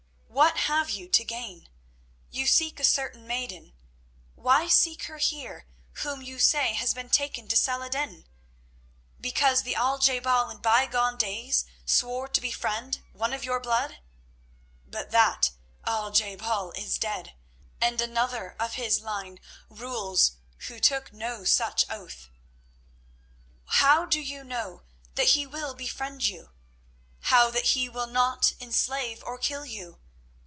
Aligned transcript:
What 0.33 0.57
have 0.65 0.89
you 0.89 1.07
to 1.09 1.23
gain? 1.25 1.69
You 2.31 2.47
seek 2.47 2.79
a 2.79 2.83
certain 2.85 3.27
maiden. 3.27 3.73
Why 4.35 4.67
seek 4.69 5.03
her 5.03 5.17
here 5.17 5.67
whom 5.99 6.21
you 6.21 6.39
say 6.39 6.73
has 6.73 6.93
been 6.93 7.09
taken 7.09 7.47
to 7.49 7.57
Salah 7.57 7.87
ed 7.87 7.91
din? 7.91 8.27
Because 9.19 9.61
the 9.63 9.75
Al 9.75 9.99
je 9.99 10.17
bal 10.19 10.49
in 10.49 10.57
bygone 10.59 11.17
days 11.17 11.65
swore 11.85 12.27
to 12.29 12.41
befriend 12.41 13.01
one 13.13 13.33
of 13.33 13.43
your 13.43 13.59
blood. 13.59 13.99
But 14.87 15.11
that 15.11 15.51
Al 15.85 16.09
je 16.11 16.35
bal 16.37 16.71
is 16.71 16.97
dead, 16.97 17.35
and 17.81 17.99
another 18.01 18.55
of 18.59 18.73
his 18.75 19.01
line 19.01 19.39
rules 19.69 20.37
who 20.67 20.79
took 20.79 21.11
no 21.13 21.43
such 21.43 21.85
oath. 21.89 22.29
How 23.65 24.05
do 24.05 24.21
you 24.21 24.43
know 24.43 24.83
that 25.15 25.27
he 25.35 25.45
will 25.45 25.75
befriend 25.75 26.27
you—how 26.27 27.51
that 27.51 27.65
he 27.75 27.87
will 27.89 28.07
not 28.07 28.53
enslave 28.61 29.21
or 29.23 29.37
kill 29.37 29.65
you? 29.65 29.99